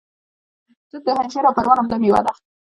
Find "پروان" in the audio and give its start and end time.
1.57-1.77